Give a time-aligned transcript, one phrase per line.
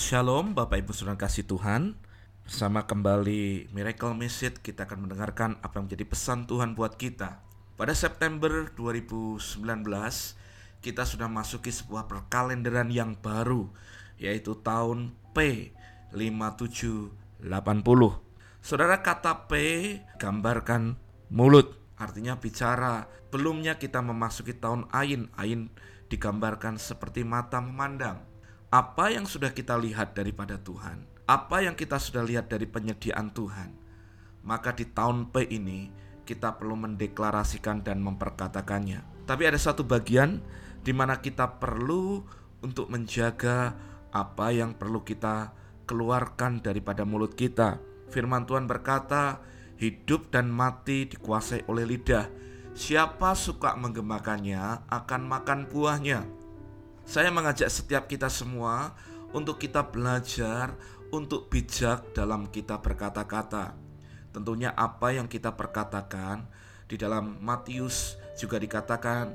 [0.00, 1.92] Shalom Bapak Ibu Saudara kasih Tuhan.
[2.48, 7.44] Bersama kembali Miracle Message kita akan mendengarkan apa yang menjadi pesan Tuhan buat kita.
[7.76, 9.60] Pada September 2019
[10.80, 13.68] kita sudah masuki sebuah perkalenderan yang baru
[14.16, 18.00] Yaitu tahun P5780
[18.64, 19.52] Saudara kata P
[20.16, 20.96] gambarkan
[21.28, 21.76] mulut.
[22.00, 25.28] Artinya bicara Belumnya kita memasuki tahun Ain.
[25.36, 25.68] Ain
[26.08, 28.29] digambarkan seperti mata memandang
[28.70, 33.74] apa yang sudah kita lihat daripada Tuhan, apa yang kita sudah lihat dari penyediaan Tuhan,
[34.46, 35.90] maka di tahun P ini
[36.22, 39.26] kita perlu mendeklarasikan dan memperkatakannya.
[39.26, 40.38] Tapi ada satu bagian
[40.86, 42.22] di mana kita perlu
[42.62, 43.74] untuk menjaga
[44.14, 45.50] apa yang perlu kita
[45.90, 47.82] keluarkan daripada mulut kita.
[48.14, 49.42] Firman Tuhan berkata,
[49.82, 52.30] hidup dan mati dikuasai oleh lidah.
[52.70, 56.39] Siapa suka menggemakannya akan makan buahnya.
[57.10, 58.94] Saya mengajak setiap kita semua
[59.34, 60.78] untuk kita belajar
[61.10, 63.74] untuk bijak dalam kita berkata-kata.
[64.30, 66.46] Tentunya apa yang kita perkatakan
[66.86, 69.34] di dalam Matius juga dikatakan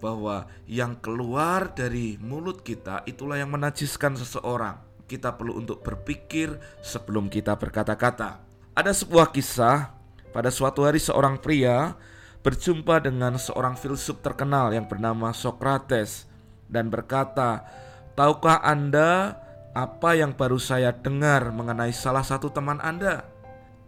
[0.00, 4.80] bahwa yang keluar dari mulut kita itulah yang menajiskan seseorang.
[5.04, 8.40] Kita perlu untuk berpikir sebelum kita berkata-kata.
[8.72, 9.92] Ada sebuah kisah
[10.32, 12.00] pada suatu hari seorang pria
[12.40, 16.29] berjumpa dengan seorang filsuf terkenal yang bernama Socrates
[16.70, 17.66] dan berkata,
[18.14, 19.36] "Tahukah Anda
[19.74, 23.26] apa yang baru saya dengar mengenai salah satu teman Anda?"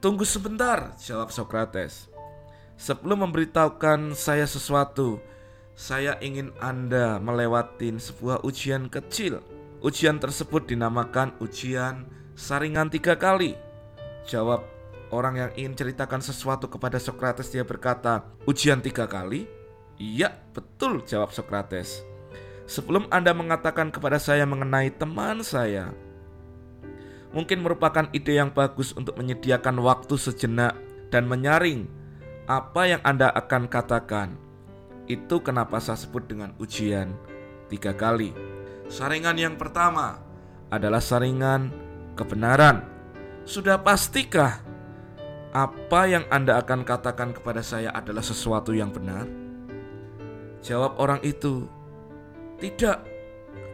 [0.02, 2.10] "Tunggu sebentar," jawab Socrates.
[2.74, 5.22] "Sebelum memberitahukan saya sesuatu,
[5.78, 9.38] saya ingin Anda melewati sebuah ujian kecil.
[9.82, 13.54] Ujian tersebut dinamakan ujian saringan tiga kali."
[14.26, 14.66] Jawab
[15.14, 19.46] orang yang ingin ceritakan sesuatu kepada Socrates dia berkata, "Ujian tiga kali?"
[20.02, 22.11] "Iya, betul," jawab Socrates.
[22.64, 25.90] Sebelum Anda mengatakan kepada saya mengenai teman saya,
[27.34, 30.78] mungkin merupakan ide yang bagus untuk menyediakan waktu sejenak
[31.10, 31.90] dan menyaring
[32.46, 34.38] apa yang Anda akan katakan.
[35.10, 37.12] Itu kenapa saya sebut dengan ujian
[37.66, 38.30] tiga kali.
[38.86, 40.22] Saringan yang pertama
[40.70, 41.72] adalah saringan
[42.14, 42.86] kebenaran.
[43.42, 44.62] Sudah pastikah
[45.52, 49.26] apa yang Anda akan katakan kepada saya adalah sesuatu yang benar?
[50.62, 51.66] Jawab orang itu,
[52.62, 53.02] tidak,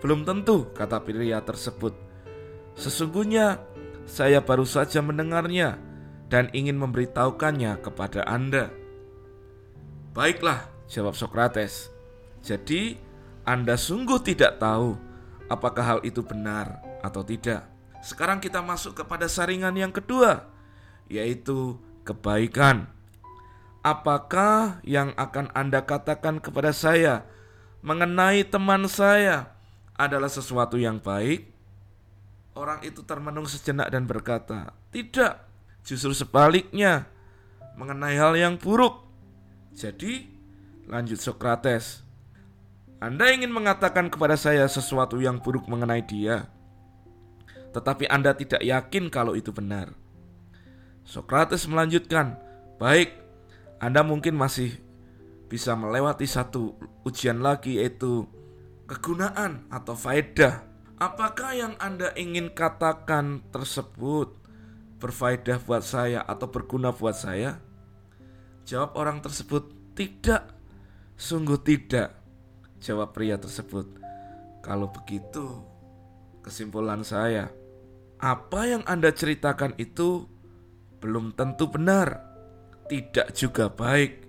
[0.01, 1.93] belum tentu, kata pria tersebut.
[2.73, 3.61] Sesungguhnya
[4.09, 5.77] saya baru saja mendengarnya
[6.33, 8.73] dan ingin memberitahukannya kepada Anda.
[10.17, 11.93] Baiklah, jawab Sokrates.
[12.41, 12.97] Jadi,
[13.45, 14.97] Anda sungguh tidak tahu
[15.53, 17.69] apakah hal itu benar atau tidak.
[18.01, 20.49] Sekarang kita masuk kepada saringan yang kedua,
[21.13, 21.77] yaitu
[22.09, 22.89] kebaikan.
[23.85, 27.29] Apakah yang akan Anda katakan kepada saya
[27.83, 29.55] mengenai teman saya
[29.95, 31.51] adalah sesuatu yang baik,
[32.59, 35.35] orang itu termenung sejenak dan berkata, "Tidak,
[35.87, 37.07] justru sebaliknya,
[37.79, 39.07] mengenai hal yang buruk."
[39.75, 40.27] Jadi,
[40.91, 42.03] lanjut Sokrates,
[42.99, 46.51] "Anda ingin mengatakan kepada saya sesuatu yang buruk mengenai dia,
[47.71, 49.95] tetapi Anda tidak yakin kalau itu benar."
[51.07, 52.35] Sokrates melanjutkan,
[52.83, 53.15] "Baik,
[53.79, 54.88] Anda mungkin masih
[55.49, 56.77] bisa melewati satu
[57.09, 58.29] ujian lagi yaitu
[58.85, 60.69] kegunaan atau faedah.
[61.01, 64.37] Apakah yang Anda ingin katakan tersebut
[65.01, 67.65] berfaedah buat saya atau berguna buat saya?
[68.69, 70.43] Jawab orang tersebut, "Tidak.
[71.17, 72.13] Sungguh tidak."
[72.85, 73.89] Jawab pria tersebut.
[74.61, 75.65] Kalau begitu,
[76.45, 77.49] kesimpulan saya,
[78.19, 80.27] apa yang Anda ceritakan itu
[80.99, 82.21] belum tentu benar,
[82.91, 84.28] tidak juga baik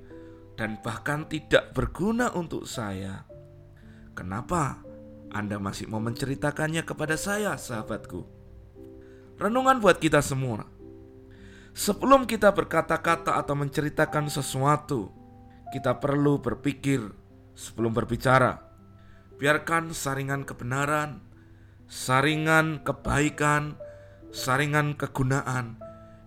[0.59, 3.23] dan bahkan tidak berguna untuk saya.
[4.11, 4.83] Kenapa
[5.31, 8.27] Anda masih mau menceritakannya kepada saya, sahabatku?
[9.39, 10.67] Renungan buat kita semua.
[11.71, 15.15] Sebelum kita berkata-kata atau menceritakan sesuatu,
[15.71, 17.07] kita perlu berpikir
[17.55, 18.59] sebelum berbicara.
[19.39, 21.23] Biarkan saringan kebenaran,
[21.87, 23.79] saringan kebaikan,
[24.35, 25.79] saringan kegunaan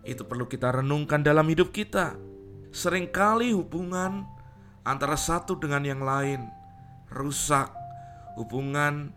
[0.08, 2.16] itu perlu kita renungkan dalam hidup kita
[2.72, 4.24] Seringkali hubungan
[4.80, 6.48] antara satu dengan yang lain
[7.12, 7.68] rusak.
[8.40, 9.12] Hubungan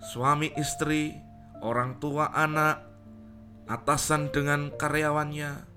[0.00, 1.12] suami istri,
[1.60, 2.80] orang tua anak,
[3.68, 5.68] atasan dengan karyawannya,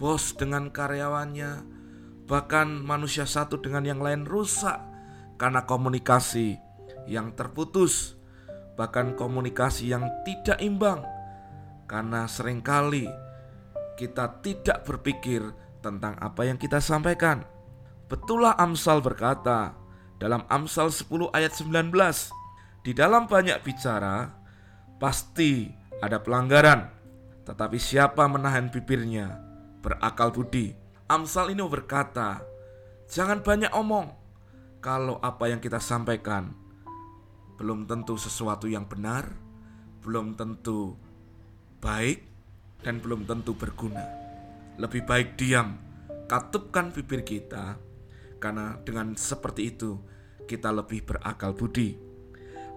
[0.00, 1.60] bos dengan karyawannya,
[2.24, 4.80] bahkan manusia satu dengan yang lain rusak
[5.36, 6.56] karena komunikasi
[7.04, 8.16] yang terputus,
[8.80, 11.04] bahkan komunikasi yang tidak imbang,
[11.84, 13.04] karena sering kali
[14.00, 15.44] kita tidak berpikir
[15.80, 17.44] tentang apa yang kita sampaikan.
[18.06, 19.74] Betullah Amsal berkata
[20.20, 21.90] dalam Amsal 10 ayat 19,
[22.84, 24.28] di dalam banyak bicara,
[25.00, 25.68] pasti
[26.00, 26.92] ada pelanggaran.
[27.44, 29.40] Tetapi siapa menahan bibirnya
[29.80, 30.76] berakal budi.
[31.08, 32.44] Amsal ini berkata,
[33.08, 34.12] jangan banyak omong.
[34.80, 36.56] Kalau apa yang kita sampaikan
[37.60, 39.28] belum tentu sesuatu yang benar,
[40.00, 40.96] belum tentu
[41.84, 42.24] baik,
[42.80, 44.29] dan belum tentu berguna.
[44.80, 45.76] Lebih baik diam,
[46.24, 47.76] katupkan bibir kita,
[48.40, 50.00] karena dengan seperti itu
[50.48, 52.00] kita lebih berakal budi.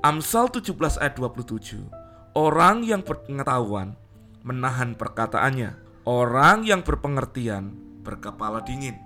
[0.04, 1.88] Amsal 17 ayat 27
[2.36, 3.96] Orang yang berpengetahuan
[4.44, 5.80] menahan perkataannya.
[6.04, 7.72] Orang yang berpengertian
[8.04, 9.00] berkepala dingin.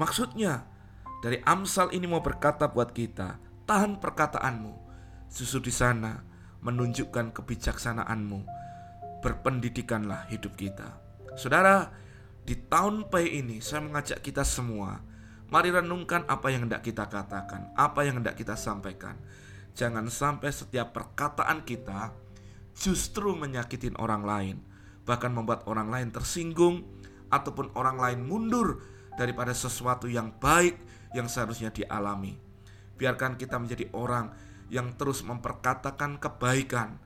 [0.00, 0.64] Maksudnya
[1.20, 4.74] dari Amsal ini mau berkata buat kita Tahan perkataanmu.
[5.30, 6.18] Susu di sana
[6.60, 8.40] menunjukkan kebijaksanaanmu.
[9.22, 10.98] Berpendidikanlah hidup kita.
[11.38, 11.88] Saudara,
[12.42, 14.98] di tahun P ini saya mengajak kita semua
[15.52, 19.20] Mari renungkan apa yang hendak kita katakan Apa yang hendak kita sampaikan
[19.72, 22.12] Jangan sampai setiap perkataan kita
[22.76, 24.56] justru menyakitin orang lain,
[25.04, 26.84] bahkan membuat orang lain tersinggung
[27.32, 28.84] ataupun orang lain mundur
[29.16, 30.76] daripada sesuatu yang baik
[31.12, 32.36] yang seharusnya dialami.
[32.96, 34.32] Biarkan kita menjadi orang
[34.72, 36.96] yang terus memperkatakan kebaikan,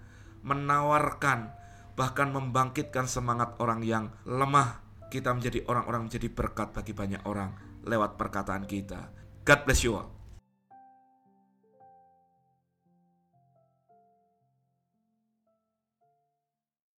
[0.47, 1.51] menawarkan,
[1.99, 4.86] bahkan membangkitkan semangat orang yang lemah.
[5.07, 9.13] Kita menjadi orang-orang menjadi berkat bagi banyak orang lewat perkataan kita.
[9.47, 10.16] God bless you all.